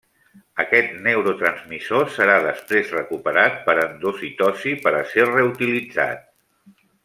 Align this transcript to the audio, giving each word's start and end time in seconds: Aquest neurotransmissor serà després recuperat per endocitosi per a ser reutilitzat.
Aquest 0.61 0.95
neurotransmissor 1.07 2.07
serà 2.15 2.37
després 2.47 2.95
recuperat 2.97 3.61
per 3.69 3.77
endocitosi 3.85 4.75
per 4.87 4.95
a 5.01 5.07
ser 5.15 5.29
reutilitzat. 5.33 6.27